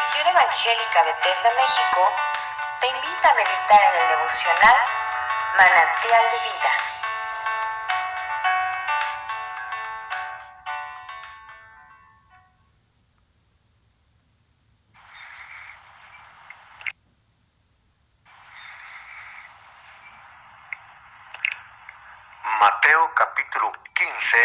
[0.00, 2.14] Misión Evangélica Bethesda México
[2.80, 4.76] te invita a meditar en el devocional
[5.58, 6.72] Manantial de Vida.
[22.58, 24.38] Mateo capítulo 15,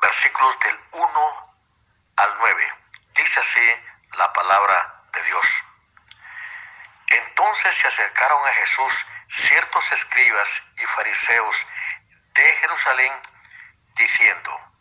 [0.00, 1.54] versículos del 1
[2.18, 2.72] al 9.
[3.16, 5.64] Dice así la palabra de Dios.
[7.08, 11.66] Entonces se acercaron a Jesús ciertos escribas y fariseos
[12.34, 13.12] de Jerusalén
[13.94, 14.72] diciendo,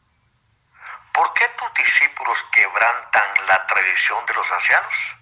[1.13, 5.15] ¿por qué tus discípulos quebrantan la tradición de los ancianos?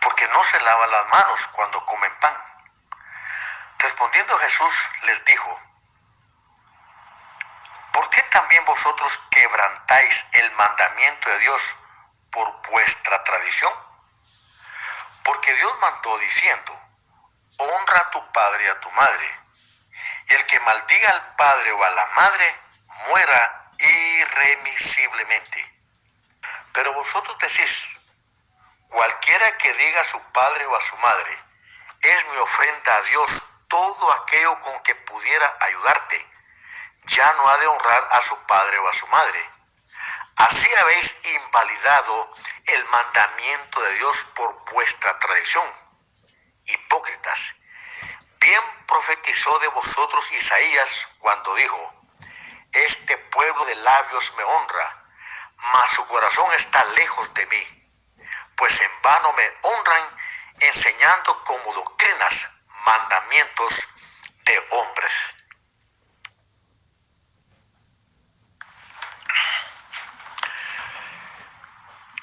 [0.00, 2.36] Porque no se lavan las manos cuando comen pan.
[3.78, 5.60] Respondiendo Jesús les dijo,
[7.92, 11.76] ¿por qué también vosotros quebrantáis el mandamiento de Dios
[12.32, 13.72] por vuestra tradición?
[15.22, 16.80] Porque Dios mandó diciendo,
[17.58, 19.40] honra a tu padre y a tu madre,
[20.26, 22.60] y el que maldiga al padre o a la madre
[23.08, 25.80] muera irremisiblemente.
[26.72, 27.88] Pero vosotros decís,
[28.88, 31.38] cualquiera que diga a su padre o a su madre,
[32.00, 36.28] es mi ofrenda a Dios todo aquello con que pudiera ayudarte,
[37.04, 39.50] ya no ha de honrar a su padre o a su madre.
[40.36, 42.30] Así habéis invalidado
[42.66, 45.64] el mandamiento de Dios por vuestra tradición.
[46.64, 47.54] Hipócritas,
[48.38, 51.94] bien profetizó de vosotros Isaías cuando dijo,
[52.72, 55.04] este pueblo de labios me honra,
[55.56, 57.88] mas su corazón está lejos de mí,
[58.56, 60.16] pues en vano me honran
[60.60, 62.48] enseñando como doctrinas
[62.84, 63.88] mandamientos
[64.44, 65.34] de hombres.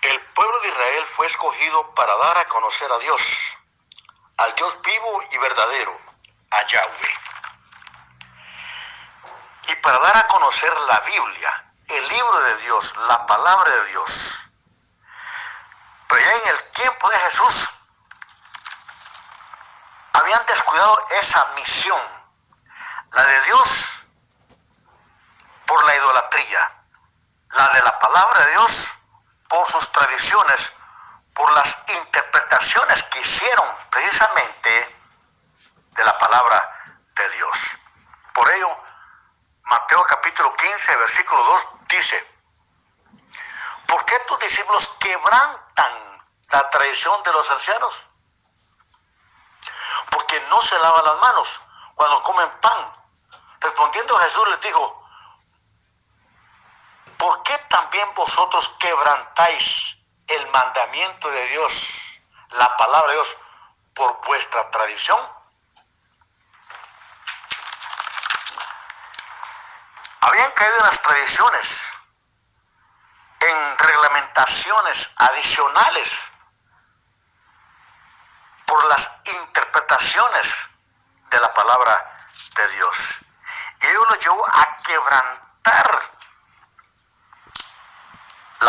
[0.02, 3.58] El pueblo de Israel fue escogido para dar a conocer a Dios,
[4.38, 6.00] al Dios vivo y verdadero,
[6.52, 7.14] a Yahweh.
[9.68, 14.50] Y para dar a conocer la Biblia, el libro de Dios, la palabra de Dios.
[16.08, 17.74] Pero ya en el tiempo de Jesús,
[20.14, 22.02] habían descuidado esa misión,
[23.12, 24.06] la de Dios
[25.68, 26.84] por la idolatría,
[27.50, 28.99] la de la palabra de Dios
[29.50, 30.78] por sus tradiciones,
[31.34, 34.96] por las interpretaciones que hicieron precisamente
[35.92, 37.78] de la palabra de Dios.
[38.34, 38.70] Por ello,
[39.64, 42.28] Mateo capítulo 15, versículo 2 dice,
[43.88, 48.08] ¿por qué tus discípulos quebrantan la tradición de los ancianos?
[50.12, 51.62] Porque no se lavan las manos
[51.96, 52.94] cuando comen pan.
[53.62, 55.06] Respondiendo Jesús les dijo,
[57.18, 59.98] ¿por qué también vosotros quebrantáis
[60.28, 62.22] el mandamiento de Dios,
[62.52, 63.38] la palabra de Dios,
[63.94, 65.20] por vuestra tradición?
[70.22, 71.94] Habían caído en las tradiciones,
[73.40, 76.34] en reglamentaciones adicionales
[78.66, 80.70] por las interpretaciones
[81.32, 82.20] de la palabra
[82.56, 83.20] de Dios.
[83.82, 86.19] Y ello lo llevó a quebrantar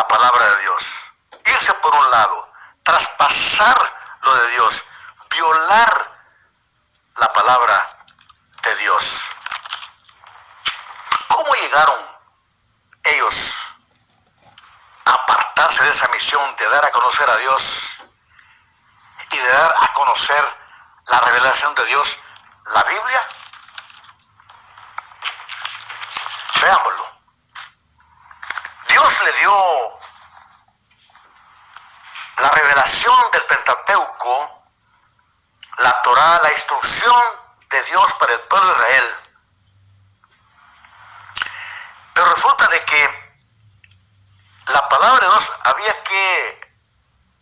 [0.00, 1.12] la palabra de Dios.
[1.44, 2.52] Irse por un lado,
[2.82, 3.78] traspasar
[4.22, 4.84] lo de Dios,
[5.28, 6.12] violar
[7.16, 7.98] la palabra
[8.62, 9.36] de Dios.
[11.28, 12.00] ¿Cómo llegaron
[13.04, 13.76] ellos
[15.04, 18.02] a apartarse de esa misión de dar a conocer a Dios
[19.32, 20.56] y de dar a conocer
[21.08, 22.18] la revelación de Dios,
[22.72, 23.26] la Biblia?
[26.62, 27.09] Veámoslo.
[28.90, 29.98] Dios le dio
[32.38, 34.64] la revelación del Pentateuco,
[35.78, 37.22] la Torah, la instrucción
[37.68, 39.14] de Dios para el pueblo de Israel.
[42.14, 43.34] Pero resulta de que
[44.66, 46.72] la palabra de Dios había que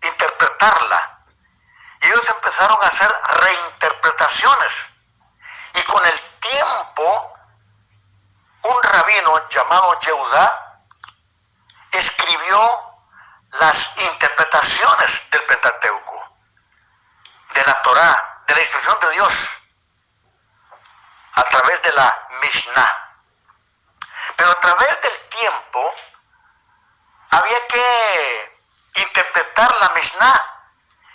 [0.02, 1.20] interpretarla.
[2.02, 4.90] Y ellos empezaron a hacer reinterpretaciones.
[5.74, 7.32] Y con el tiempo,
[8.64, 10.67] un rabino llamado Yehudá
[13.52, 16.36] las interpretaciones del Pentateuco,
[17.54, 19.60] de la Torá, de la instrucción de Dios,
[21.34, 22.94] a través de la Mishnah.
[24.36, 25.94] Pero a través del tiempo
[27.30, 28.58] había que
[28.96, 30.44] interpretar la Mishnah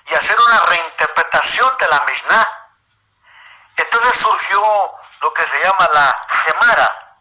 [0.06, 2.48] y hacer una reinterpretación de la Mishnah.
[3.78, 4.62] Entonces surgió
[5.22, 7.18] lo que se llama la Gemara.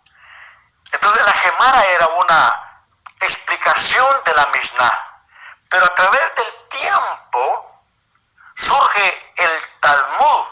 [0.93, 2.72] Entonces la Gemara era una
[3.25, 5.09] explicación de la Mishnah,
[5.69, 7.81] Pero a través del tiempo
[8.55, 10.47] surge el Talmud.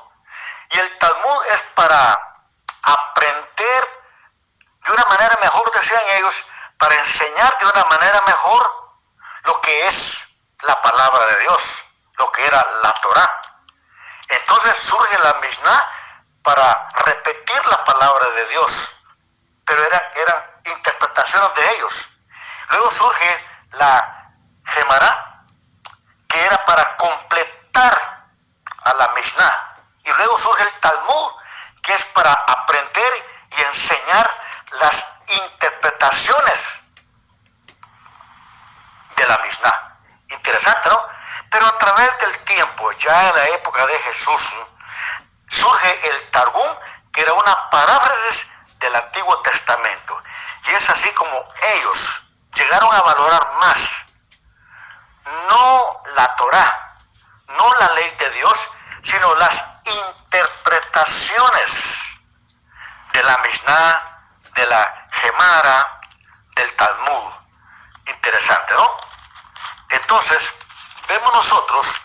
[0.71, 2.37] Y el Talmud es para
[2.83, 4.03] aprender
[4.85, 6.47] de una manera mejor, decían ellos,
[6.79, 8.93] para enseñar de una manera mejor
[9.45, 10.29] lo que es
[10.63, 13.43] la palabra de Dios, lo que era la Torah.
[14.29, 15.91] Entonces surge la Mishnah
[16.43, 19.03] para repetir la palabra de Dios,
[19.67, 22.10] pero eran, eran interpretaciones de ellos.
[22.71, 24.33] Luego surge la
[24.65, 25.39] Gemara,
[26.29, 28.27] que era para completar
[28.85, 29.83] a la Mishnah.
[30.05, 31.33] Y luego surge el Talmud,
[31.83, 33.13] que es para aprender
[33.51, 34.31] y enseñar
[34.81, 36.83] las interpretaciones
[39.17, 39.97] de la Mishnah.
[40.29, 41.09] Interesante, ¿no?
[41.51, 44.57] Pero a través del tiempo, ya en la época de Jesús,
[45.49, 46.69] surge el Targum,
[47.13, 50.23] que era una paráfrasis del Antiguo Testamento.
[50.69, 54.11] Y es así como ellos llegaron a valorar más
[55.49, 56.97] no la Torah,
[57.49, 58.71] no la ley de Dios,
[59.03, 61.99] sino las interpretaciones
[63.13, 64.25] de la Mishnah,
[64.55, 66.01] de la Gemara,
[66.57, 67.33] del Talmud.
[68.07, 68.97] Interesante, ¿no?
[69.91, 70.55] Entonces,
[71.09, 72.01] vemos nosotros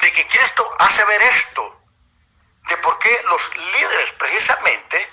[0.00, 1.82] de que Cristo hace ver esto,
[2.68, 5.12] de por qué los líderes precisamente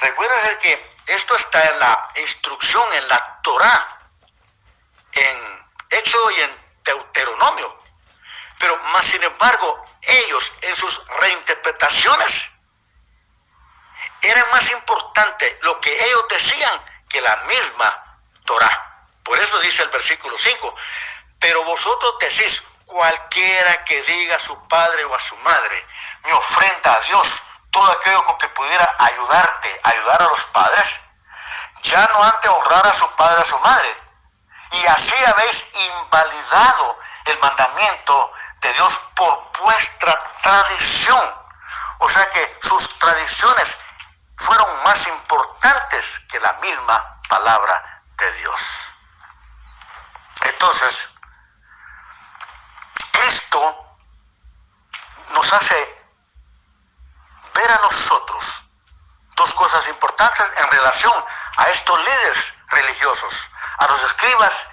[0.01, 4.02] Recuerda que esto está en la instrucción, en la Torah,
[5.13, 7.83] en Éxodo y en Deuteronomio.
[8.59, 12.51] Pero más sin embargo, ellos en sus reinterpretaciones
[14.21, 18.89] era más importante lo que ellos decían que la misma Torah.
[19.25, 20.75] Por eso dice el versículo 5,
[21.41, 25.87] pero vosotros decís, cualquiera que diga a su padre o a su madre,
[26.25, 31.01] me ofrenda a Dios todo aquello con que pudiera ayudarte, ayudar a los padres,
[31.83, 34.02] ya no han honrar a su padre o a su madre.
[34.73, 41.35] Y así habéis invalidado el mandamiento de Dios por vuestra tradición.
[41.99, 43.77] O sea que sus tradiciones
[44.37, 48.95] fueron más importantes que la misma palabra de Dios.
[50.43, 51.09] Entonces,
[53.27, 53.87] esto
[55.35, 56.05] nos hace
[57.55, 58.65] ver a nosotros
[59.37, 61.25] dos cosas importantes en relación
[61.57, 63.51] a estos líderes religiosos,
[63.83, 64.69] a los escribas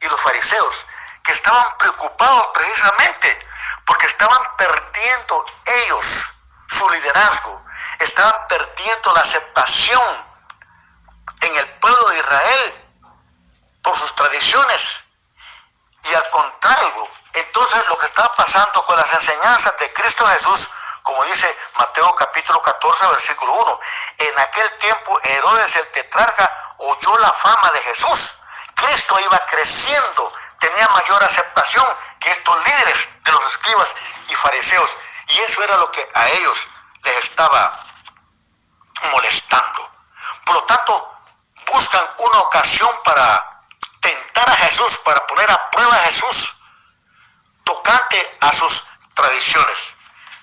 [0.00, 0.86] y los fariseos,
[1.22, 3.46] que estaban preocupados precisamente
[3.86, 6.34] porque estaban perdiendo ellos
[6.68, 7.64] su liderazgo,
[7.98, 10.28] estaban perdiendo la aceptación
[11.40, 12.84] en el pueblo de Israel
[13.82, 15.04] por sus tradiciones.
[16.04, 20.70] Y al contrario, entonces lo que estaba pasando con las enseñanzas de Cristo Jesús,
[21.02, 23.80] como dice Mateo capítulo 14, versículo 1,
[24.18, 28.38] en aquel tiempo Herodes el tetrarca oyó la fama de Jesús.
[28.78, 31.86] Cristo iba creciendo, tenía mayor aceptación
[32.20, 33.94] que estos líderes de los escribas
[34.28, 34.96] y fariseos.
[35.28, 36.66] Y eso era lo que a ellos
[37.02, 37.78] les estaba
[39.12, 39.90] molestando.
[40.44, 41.18] Por lo tanto,
[41.72, 43.60] buscan una ocasión para
[44.00, 46.56] tentar a Jesús, para poner a prueba a Jesús,
[47.64, 49.94] tocante a sus tradiciones.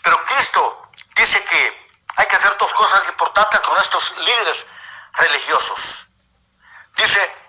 [0.03, 4.67] Pero Cristo dice que hay que hacer dos cosas importantes con estos líderes
[5.13, 6.07] religiosos.
[6.95, 7.44] Dice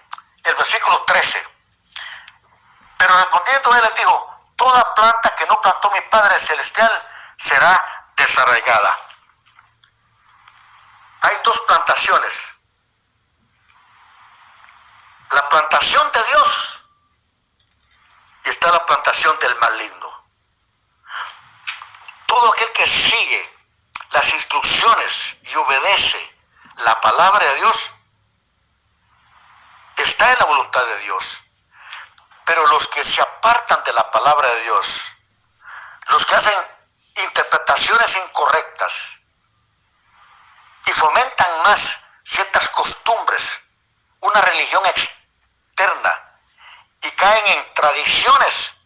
[0.46, 1.44] el versículo 13,
[2.98, 6.90] pero respondiendo él dijo, toda planta que no plantó mi Padre Celestial
[7.36, 8.96] será desarraigada.
[11.22, 12.54] Hay dos plantaciones.
[15.30, 16.84] La plantación de Dios
[18.44, 20.24] y está la plantación del maligno.
[22.26, 23.56] Todo aquel que sigue
[24.10, 26.38] las instrucciones y obedece
[26.76, 27.95] la palabra de Dios
[30.06, 31.42] está en la voluntad de Dios.
[32.44, 35.14] Pero los que se apartan de la palabra de Dios,
[36.08, 36.54] los que hacen
[37.16, 39.16] interpretaciones incorrectas,
[40.86, 43.60] y fomentan más ciertas costumbres,
[44.20, 46.22] una religión externa
[47.02, 48.76] y caen en tradiciones,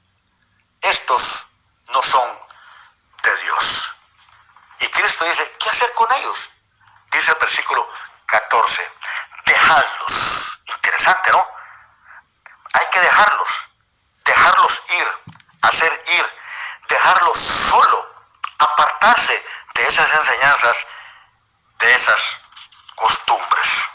[0.80, 1.46] estos
[1.88, 2.38] no son
[3.22, 3.96] de Dios.
[4.80, 6.50] Y Cristo dice, ¿qué hacer con ellos?
[7.12, 7.86] Dice el versículo
[8.26, 8.90] 14,
[9.44, 10.49] dejadlos.
[10.82, 11.46] Interesante, ¿no?
[12.72, 13.68] Hay que dejarlos,
[14.24, 15.08] dejarlos ir,
[15.60, 16.38] hacer ir,
[16.88, 18.24] dejarlo solo,
[18.58, 19.44] apartarse
[19.74, 20.86] de esas enseñanzas,
[21.80, 22.40] de esas
[22.94, 23.90] costumbres.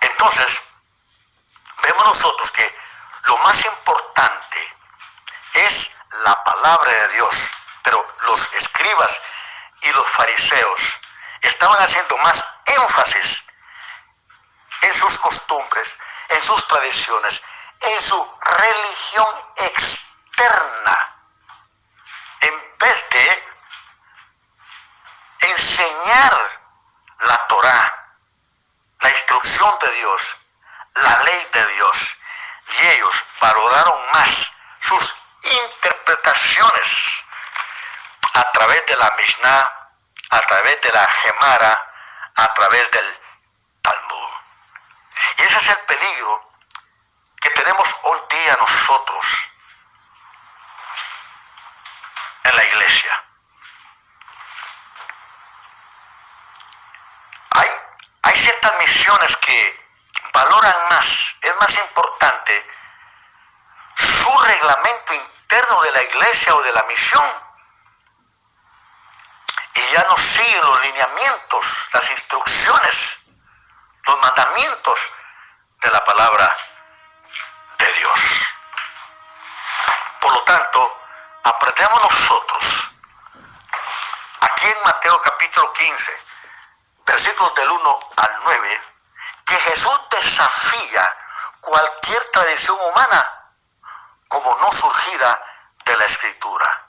[0.00, 0.62] Entonces,
[1.82, 2.76] vemos nosotros que
[3.24, 4.76] lo más importante
[5.54, 5.92] es
[6.24, 7.50] la palabra de Dios,
[7.84, 9.20] pero los escribas
[9.82, 11.00] y los fariseos
[11.42, 13.44] estaban haciendo más énfasis
[14.82, 15.98] en sus costumbres,
[16.28, 17.42] en sus tradiciones,
[17.80, 21.16] en su religión externa,
[22.40, 23.52] en vez de
[25.40, 26.60] enseñar
[27.20, 28.14] la Torah,
[29.00, 30.36] la instrucción de Dios,
[30.94, 32.18] la ley de Dios.
[32.78, 37.24] Y ellos valoraron más sus interpretaciones
[38.34, 39.70] a través de la Mishnah,
[40.30, 41.92] a través de la Gemara,
[42.34, 43.21] a través del
[45.52, 46.42] ese es el peligro
[47.42, 49.26] que tenemos hoy día nosotros
[52.44, 53.24] en la iglesia.
[57.50, 59.86] Hay, ciertas misiones que
[60.32, 62.66] valoran más, es más importante
[63.94, 67.30] su reglamento interno de la iglesia o de la misión
[69.74, 73.18] y ya no siguen los lineamientos, las instrucciones,
[74.06, 75.12] los mandamientos
[81.82, 82.92] aprendemos nosotros,
[84.40, 86.12] aquí en Mateo capítulo 15,
[87.06, 88.82] versículos del 1 al 9,
[89.46, 91.16] que Jesús desafía
[91.60, 93.52] cualquier tradición humana
[94.28, 95.44] como no surgida
[95.84, 96.86] de la escritura.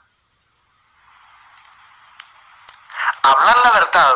[3.22, 4.14] Hablar la verdad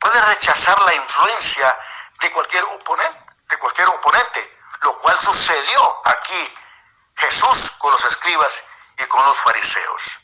[0.00, 1.78] puede rechazar la influencia
[2.20, 6.58] de cualquier oponente, de cualquier oponente, lo cual sucedió aquí
[7.16, 8.64] Jesús con los escribas
[8.98, 10.20] y con los fariseos.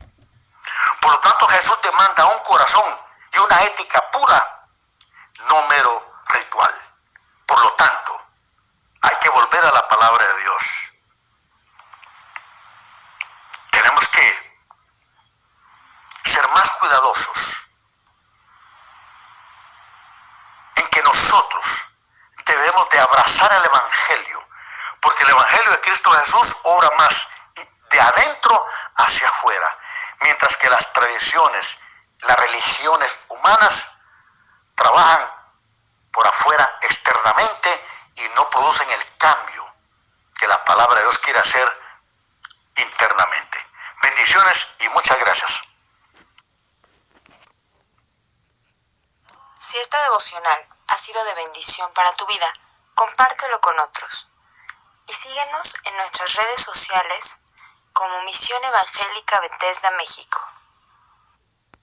[1.00, 3.00] Por lo tanto, Jesús demanda un corazón
[3.32, 4.66] y una ética pura,
[5.48, 6.74] no mero ritual.
[7.46, 8.22] Por lo tanto,
[9.02, 10.88] hay que volver a la palabra de Dios.
[13.70, 14.52] Tenemos que
[16.24, 17.66] ser más cuidadosos
[20.76, 21.86] en que nosotros
[22.44, 24.48] debemos de abrazar el Evangelio,
[25.00, 27.28] porque el Evangelio de Cristo Jesús obra más
[27.90, 28.66] de adentro
[28.96, 29.78] hacia afuera,
[30.20, 31.78] mientras que las tradiciones,
[32.20, 33.90] las religiones humanas
[34.74, 35.30] trabajan
[36.12, 39.66] por afuera externamente y no producen el cambio
[40.38, 41.68] que la palabra de Dios quiere hacer
[42.76, 43.58] internamente.
[44.02, 45.60] Bendiciones y muchas gracias.
[49.58, 52.52] Si esta devocional ha sido de bendición para tu vida,
[52.94, 54.28] compártelo con otros.
[55.06, 57.42] Y síguenos en nuestras redes sociales
[57.92, 60.38] como Misión Evangélica Bethesda México.